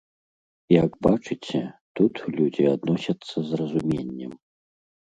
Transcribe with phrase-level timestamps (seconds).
[0.83, 1.61] Як бачыце,
[2.01, 4.31] тут людзі адносяцца з разуменнем.